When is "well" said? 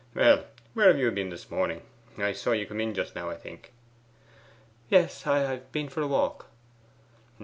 0.15-0.45